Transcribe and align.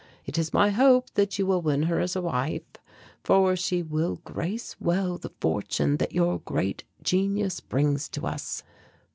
It 0.25 0.39
is 0.39 0.51
my 0.51 0.71
hope 0.71 1.11
that 1.13 1.37
you 1.37 1.45
will 1.45 1.61
win 1.61 1.83
her 1.83 1.99
as 1.99 2.15
a 2.15 2.23
wife, 2.23 2.63
for 3.23 3.55
she 3.55 3.83
will 3.83 4.15
grace 4.23 4.75
well 4.81 5.19
the 5.19 5.29
fortune 5.39 5.97
that 5.97 6.11
your 6.11 6.39
great 6.39 6.83
genius 7.03 7.59
brings 7.59 8.09
to 8.09 8.25
us. 8.25 8.63